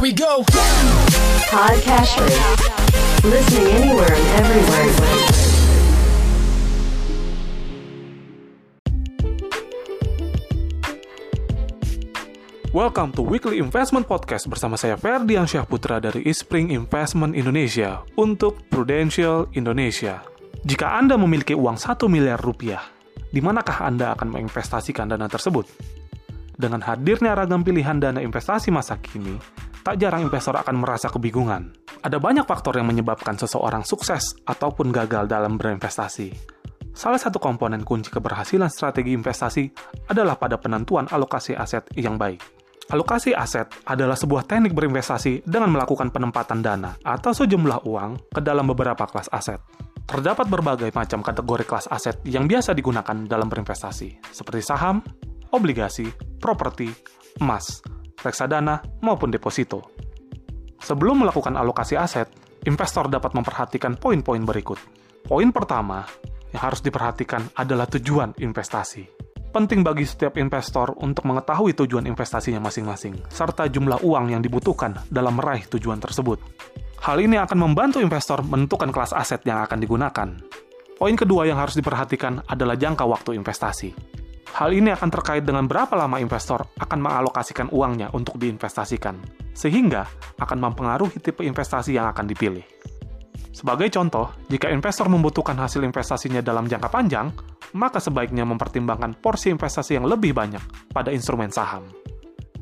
Here 0.00 0.08
we 0.08 0.16
go. 0.16 0.40
Podcast 1.52 2.16
Listening 3.20 3.68
anywhere 3.68 4.08
and 4.08 4.26
everywhere. 4.40 4.88
Welcome 12.72 13.12
to 13.12 13.20
Weekly 13.20 13.60
Investment 13.60 14.08
Podcast 14.08 14.48
bersama 14.48 14.80
saya 14.80 14.96
Ferdian 14.96 15.44
Syah 15.44 15.68
Putra 15.68 16.00
dari 16.00 16.24
Ispring 16.24 16.72
Investment 16.72 17.36
Indonesia 17.36 18.00
untuk 18.16 18.56
Prudential 18.72 19.52
Indonesia. 19.52 20.24
Jika 20.64 20.96
Anda 20.96 21.20
memiliki 21.20 21.52
uang 21.52 21.76
1 21.76 22.00
miliar 22.08 22.40
rupiah, 22.40 22.80
di 23.28 23.44
manakah 23.44 23.84
Anda 23.84 24.16
akan 24.16 24.32
menginvestasikan 24.32 25.12
dana 25.12 25.28
tersebut? 25.28 25.68
Dengan 26.56 26.80
hadirnya 26.88 27.36
ragam 27.36 27.60
pilihan 27.60 28.00
dana 28.00 28.24
investasi 28.24 28.72
masa 28.72 28.96
kini, 28.96 29.36
tak 29.90 30.06
jarang 30.06 30.22
investor 30.22 30.54
akan 30.54 30.86
merasa 30.86 31.10
kebingungan. 31.10 31.74
Ada 32.06 32.22
banyak 32.22 32.46
faktor 32.46 32.78
yang 32.78 32.86
menyebabkan 32.86 33.34
seseorang 33.34 33.82
sukses 33.82 34.38
ataupun 34.46 34.94
gagal 34.94 35.26
dalam 35.26 35.58
berinvestasi. 35.58 36.30
Salah 36.94 37.18
satu 37.18 37.42
komponen 37.42 37.82
kunci 37.82 38.06
keberhasilan 38.06 38.70
strategi 38.70 39.10
investasi 39.18 39.66
adalah 40.06 40.38
pada 40.38 40.62
penentuan 40.62 41.10
alokasi 41.10 41.58
aset 41.58 41.90
yang 41.98 42.14
baik. 42.14 42.38
Alokasi 42.94 43.34
aset 43.34 43.66
adalah 43.82 44.14
sebuah 44.14 44.46
teknik 44.46 44.78
berinvestasi 44.78 45.42
dengan 45.42 45.74
melakukan 45.74 46.14
penempatan 46.14 46.62
dana 46.62 46.94
atau 47.02 47.34
sejumlah 47.34 47.82
uang 47.82 48.30
ke 48.30 48.38
dalam 48.46 48.70
beberapa 48.70 49.10
kelas 49.10 49.26
aset. 49.34 49.58
Terdapat 50.06 50.46
berbagai 50.46 50.94
macam 50.94 51.18
kategori 51.18 51.66
kelas 51.66 51.90
aset 51.90 52.14
yang 52.30 52.46
biasa 52.46 52.78
digunakan 52.78 53.26
dalam 53.26 53.50
berinvestasi, 53.50 54.22
seperti 54.30 54.62
saham, 54.62 55.02
obligasi, 55.50 56.06
properti, 56.38 56.94
emas, 57.42 57.82
reksadana, 58.20 58.80
maupun 59.00 59.32
deposito. 59.32 59.90
Sebelum 60.80 61.24
melakukan 61.24 61.56
alokasi 61.56 61.96
aset, 61.96 62.28
investor 62.64 63.08
dapat 63.08 63.36
memperhatikan 63.36 63.96
poin-poin 63.96 64.44
berikut. 64.44 64.80
Poin 65.24 65.48
pertama 65.52 66.04
yang 66.52 66.62
harus 66.64 66.80
diperhatikan 66.80 67.52
adalah 67.56 67.84
tujuan 67.88 68.32
investasi 68.40 69.30
penting 69.50 69.82
bagi 69.82 70.06
setiap 70.06 70.38
investor 70.38 70.94
untuk 71.02 71.26
mengetahui 71.26 71.74
tujuan 71.74 72.06
investasinya 72.06 72.62
masing-masing, 72.62 73.18
serta 73.26 73.66
jumlah 73.66 74.00
uang 74.06 74.30
yang 74.30 74.40
dibutuhkan 74.40 74.94
dalam 75.10 75.36
meraih 75.36 75.66
tujuan 75.66 75.98
tersebut. 75.98 76.38
Hal 77.02 77.18
ini 77.18 77.36
akan 77.36 77.58
membantu 77.58 77.98
investor 77.98 78.46
menentukan 78.46 78.94
kelas 78.94 79.10
aset 79.10 79.42
yang 79.42 79.58
akan 79.66 79.78
digunakan. 79.82 80.28
Poin 80.96 81.16
kedua 81.18 81.48
yang 81.50 81.58
harus 81.58 81.74
diperhatikan 81.74 82.46
adalah 82.46 82.78
jangka 82.78 83.04
waktu 83.08 83.34
investasi. 83.34 83.90
Hal 84.50 84.74
ini 84.74 84.90
akan 84.90 85.08
terkait 85.14 85.46
dengan 85.46 85.64
berapa 85.70 85.94
lama 85.94 86.18
investor 86.18 86.66
akan 86.78 86.98
mengalokasikan 86.98 87.70
uangnya 87.70 88.10
untuk 88.10 88.36
diinvestasikan, 88.36 89.16
sehingga 89.54 90.04
akan 90.42 90.58
mempengaruhi 90.58 91.22
tipe 91.22 91.46
investasi 91.46 91.94
yang 91.94 92.10
akan 92.10 92.26
dipilih. 92.26 92.66
Sebagai 93.50 93.90
contoh, 93.90 94.30
jika 94.46 94.70
investor 94.70 95.10
membutuhkan 95.10 95.58
hasil 95.58 95.82
investasinya 95.82 96.40
dalam 96.40 96.70
jangka 96.70 96.88
panjang, 96.90 97.28
maka 97.74 98.02
sebaiknya 98.02 98.46
mempertimbangkan 98.46 99.18
porsi 99.18 99.50
investasi 99.50 99.98
yang 99.98 100.06
lebih 100.06 100.34
banyak 100.34 100.62
pada 100.90 101.14
instrumen 101.14 101.50
saham. 101.50 101.86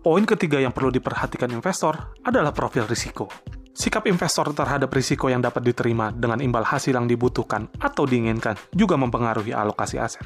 Poin 0.00 0.24
ketiga 0.24 0.56
yang 0.56 0.72
perlu 0.72 0.88
diperhatikan 0.88 1.52
investor 1.52 2.16
adalah 2.24 2.56
profil 2.56 2.88
risiko. 2.88 3.28
Sikap 3.70 4.08
investor 4.08 4.50
terhadap 4.52 4.88
risiko 4.92 5.28
yang 5.28 5.44
dapat 5.44 5.64
diterima 5.64 6.12
dengan 6.12 6.40
imbal 6.40 6.64
hasil 6.64 6.96
yang 6.96 7.06
dibutuhkan 7.08 7.68
atau 7.80 8.04
diinginkan 8.08 8.56
juga 8.72 8.96
mempengaruhi 8.96 9.52
alokasi 9.52 9.96
aset. 10.00 10.24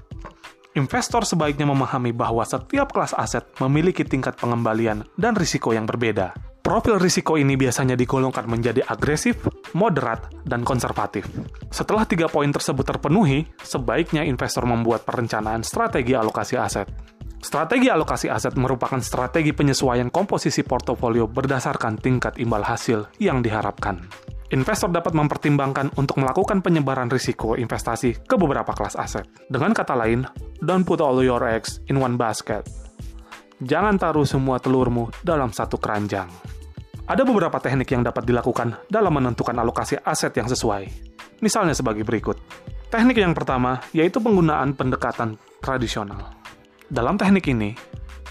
Investor 0.75 1.23
sebaiknya 1.23 1.71
memahami 1.71 2.11
bahwa 2.11 2.43
setiap 2.43 2.91
kelas 2.91 3.15
aset 3.15 3.47
memiliki 3.63 4.03
tingkat 4.03 4.35
pengembalian 4.35 5.07
dan 5.15 5.39
risiko 5.39 5.71
yang 5.71 5.87
berbeda, 5.87 6.35
Profil 6.65 6.97
risiko 6.97 7.37
ini 7.37 7.61
biasanya 7.61 7.93
digolongkan 7.93 8.49
menjadi 8.49 8.81
agresif, 8.89 9.37
moderat, 9.77 10.33
dan 10.49 10.65
konservatif. 10.65 11.29
Setelah 11.69 12.09
tiga 12.09 12.25
poin 12.25 12.49
tersebut 12.49 12.89
terpenuhi, 12.89 13.45
sebaiknya 13.61 14.25
investor 14.25 14.65
membuat 14.65 15.05
perencanaan 15.05 15.61
strategi 15.61 16.17
alokasi 16.17 16.57
aset. 16.57 16.89
Strategi 17.45 17.93
alokasi 17.93 18.33
aset 18.33 18.57
merupakan 18.57 18.97
strategi 19.05 19.53
penyesuaian 19.53 20.09
komposisi 20.09 20.65
portofolio 20.65 21.29
berdasarkan 21.29 22.01
tingkat 22.01 22.41
imbal 22.41 22.65
hasil 22.65 23.13
yang 23.21 23.45
diharapkan. 23.45 24.01
Investor 24.55 24.87
dapat 24.87 25.19
mempertimbangkan 25.19 25.99
untuk 25.99 26.23
melakukan 26.23 26.63
penyebaran 26.63 27.11
risiko 27.11 27.59
investasi 27.59 28.23
ke 28.23 28.39
beberapa 28.39 28.71
kelas 28.71 28.95
aset. 28.95 29.27
Dengan 29.51 29.75
kata 29.75 29.99
lain, 29.99 30.23
don't 30.63 30.87
put 30.87 31.03
all 31.03 31.19
your 31.19 31.43
eggs 31.43 31.83
in 31.91 31.99
one 31.99 32.15
basket. 32.15 32.63
Jangan 33.59 33.99
taruh 33.99 34.23
semua 34.23 34.63
telurmu 34.63 35.11
dalam 35.27 35.51
satu 35.51 35.75
keranjang. 35.75 36.31
Ada 37.11 37.27
beberapa 37.27 37.59
teknik 37.59 37.99
yang 37.99 38.07
dapat 38.07 38.23
dilakukan 38.31 38.79
dalam 38.87 39.19
menentukan 39.19 39.59
alokasi 39.59 39.99
aset 40.07 40.31
yang 40.39 40.47
sesuai. 40.47 40.87
Misalnya 41.43 41.75
sebagai 41.75 42.07
berikut. 42.07 42.39
Teknik 42.95 43.19
yang 43.19 43.35
pertama 43.35 43.83
yaitu 43.91 44.23
penggunaan 44.23 44.79
pendekatan 44.79 45.35
tradisional. 45.59 46.31
Dalam 46.87 47.19
teknik 47.19 47.51
ini, 47.51 47.75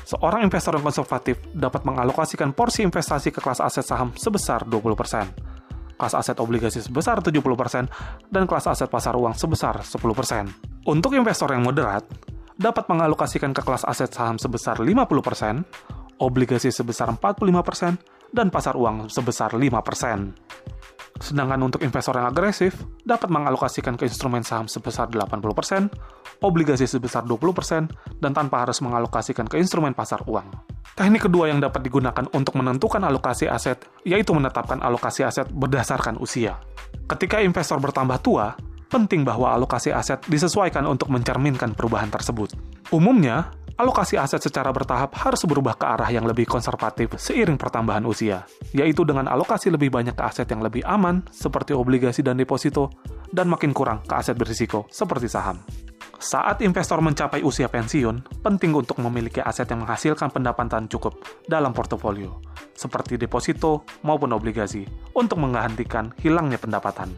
seorang 0.08 0.48
investor 0.48 0.80
yang 0.80 0.88
konservatif 0.88 1.36
dapat 1.52 1.84
mengalokasikan 1.84 2.56
porsi 2.56 2.88
investasi 2.88 3.36
ke 3.36 3.44
kelas 3.44 3.60
aset 3.60 3.84
saham 3.84 4.16
sebesar 4.16 4.64
20%, 4.64 5.43
kelas 6.04 6.20
aset 6.20 6.36
obligasi 6.44 6.84
sebesar 6.84 7.24
70%, 7.24 8.28
dan 8.28 8.44
kelas 8.44 8.68
aset 8.68 8.92
pasar 8.92 9.16
uang 9.16 9.40
sebesar 9.40 9.80
10%. 9.80 10.84
Untuk 10.84 11.16
investor 11.16 11.48
yang 11.56 11.64
moderat, 11.64 12.04
dapat 12.60 12.92
mengalokasikan 12.92 13.56
ke 13.56 13.64
kelas 13.64 13.88
aset 13.88 14.12
saham 14.12 14.36
sebesar 14.36 14.84
50%, 14.84 15.64
obligasi 16.20 16.76
sebesar 16.76 17.08
45%, 17.16 18.36
dan 18.36 18.52
pasar 18.52 18.76
uang 18.76 19.08
sebesar 19.08 19.56
5%. 19.56 19.64
Sedangkan 21.24 21.62
untuk 21.64 21.80
investor 21.88 22.20
yang 22.20 22.28
agresif, 22.28 22.76
dapat 23.08 23.32
mengalokasikan 23.32 23.96
ke 23.96 24.04
instrumen 24.04 24.44
saham 24.44 24.68
sebesar 24.68 25.08
80%, 25.08 25.88
obligasi 26.44 26.84
sebesar 26.84 27.24
20%, 27.24 28.20
dan 28.20 28.36
tanpa 28.36 28.68
harus 28.68 28.84
mengalokasikan 28.84 29.48
ke 29.48 29.56
instrumen 29.56 29.96
pasar 29.96 30.20
uang. 30.28 30.73
Teknik 30.94 31.26
kedua 31.26 31.50
yang 31.50 31.58
dapat 31.58 31.82
digunakan 31.82 32.22
untuk 32.38 32.54
menentukan 32.54 33.02
alokasi 33.02 33.50
aset, 33.50 33.82
yaitu 34.06 34.30
menetapkan 34.30 34.78
alokasi 34.78 35.26
aset 35.26 35.50
berdasarkan 35.50 36.22
usia. 36.22 36.62
Ketika 37.10 37.42
investor 37.42 37.82
bertambah 37.82 38.22
tua, 38.22 38.54
penting 38.94 39.26
bahwa 39.26 39.50
alokasi 39.58 39.90
aset 39.90 40.22
disesuaikan 40.30 40.86
untuk 40.86 41.10
mencerminkan 41.10 41.74
perubahan 41.74 42.14
tersebut. 42.14 42.54
Umumnya, 42.94 43.50
alokasi 43.82 44.22
aset 44.22 44.38
secara 44.38 44.70
bertahap 44.70 45.18
harus 45.18 45.42
berubah 45.50 45.74
ke 45.74 45.86
arah 45.90 46.10
yang 46.14 46.30
lebih 46.30 46.46
konservatif 46.46 47.18
seiring 47.18 47.58
pertambahan 47.58 48.06
usia, 48.06 48.46
yaitu 48.78 49.02
dengan 49.02 49.26
alokasi 49.26 49.74
lebih 49.74 49.90
banyak 49.90 50.14
ke 50.14 50.24
aset 50.30 50.46
yang 50.46 50.62
lebih 50.62 50.86
aman 50.86 51.26
seperti 51.34 51.74
obligasi 51.74 52.22
dan 52.22 52.38
deposito, 52.38 52.94
dan 53.34 53.50
makin 53.50 53.74
kurang 53.74 54.06
ke 54.06 54.14
aset 54.14 54.38
berisiko 54.38 54.86
seperti 54.94 55.26
saham. 55.26 55.58
Saat 56.24 56.64
investor 56.64 57.04
mencapai 57.04 57.44
usia 57.44 57.68
pensiun, 57.68 58.40
penting 58.40 58.72
untuk 58.72 58.96
memiliki 59.04 59.44
aset 59.44 59.68
yang 59.68 59.84
menghasilkan 59.84 60.32
pendapatan 60.32 60.88
cukup 60.88 61.20
dalam 61.52 61.76
portofolio, 61.76 62.40
seperti 62.72 63.20
deposito 63.20 63.84
maupun 64.08 64.32
obligasi, 64.32 64.88
untuk 65.20 65.44
menggantikan 65.44 66.16
hilangnya 66.24 66.56
pendapatan. 66.56 67.12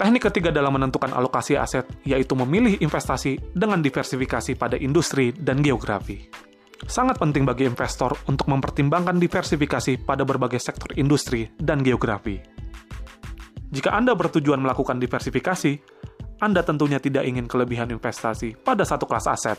Teknik 0.00 0.32
ketiga 0.32 0.48
dalam 0.48 0.80
menentukan 0.80 1.12
alokasi 1.12 1.60
aset 1.60 1.84
yaitu 2.08 2.32
memilih 2.32 2.80
investasi 2.80 3.36
dengan 3.52 3.84
diversifikasi 3.84 4.56
pada 4.56 4.80
industri 4.80 5.36
dan 5.36 5.60
geografi. 5.60 6.32
Sangat 6.88 7.20
penting 7.20 7.44
bagi 7.44 7.68
investor 7.68 8.16
untuk 8.32 8.48
mempertimbangkan 8.48 9.20
diversifikasi 9.20 10.08
pada 10.08 10.24
berbagai 10.24 10.64
sektor 10.64 10.88
industri 10.96 11.52
dan 11.60 11.84
geografi. 11.84 12.40
Jika 13.76 13.92
Anda 13.92 14.16
bertujuan 14.16 14.64
melakukan 14.64 14.96
diversifikasi, 14.96 15.96
Anda 16.38 16.60
tentunya 16.60 17.00
tidak 17.00 17.24
ingin 17.24 17.48
kelebihan 17.48 17.88
investasi 17.88 18.56
pada 18.60 18.84
satu 18.84 19.08
kelas 19.08 19.26
aset, 19.28 19.58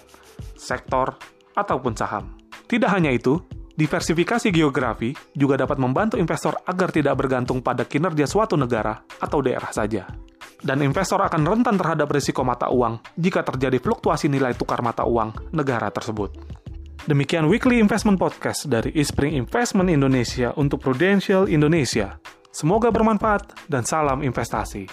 sektor, 0.53 1.17
ataupun 1.57 1.97
saham. 1.97 2.37
Tidak 2.69 2.89
hanya 2.89 3.09
itu, 3.09 3.41
diversifikasi 3.73 4.53
geografi 4.53 5.13
juga 5.33 5.57
dapat 5.57 5.81
membantu 5.81 6.21
investor 6.21 6.57
agar 6.65 6.93
tidak 6.93 7.17
bergantung 7.17 7.65
pada 7.65 7.85
kinerja 7.85 8.29
suatu 8.29 8.53
negara 8.53 9.01
atau 9.21 9.41
daerah 9.41 9.73
saja 9.73 10.05
dan 10.65 10.81
investor 10.81 11.21
akan 11.21 11.45
rentan 11.45 11.77
terhadap 11.77 12.09
risiko 12.09 12.41
mata 12.41 12.69
uang 12.73 12.97
jika 13.17 13.45
terjadi 13.45 13.77
fluktuasi 13.77 14.25
nilai 14.31 14.57
tukar 14.57 14.81
mata 14.81 15.05
uang 15.05 15.53
negara 15.53 15.93
tersebut. 15.93 16.33
Demikian 17.07 17.47
Weekly 17.47 17.79
Investment 17.79 18.19
Podcast 18.19 18.67
dari 18.67 18.91
Ispring 18.91 19.37
Investment 19.37 19.87
Indonesia 19.87 20.51
untuk 20.59 20.83
Prudential 20.83 21.47
Indonesia. 21.47 22.19
Semoga 22.51 22.89
bermanfaat 22.89 23.69
dan 23.69 23.85
salam 23.85 24.25
investasi. 24.25 24.89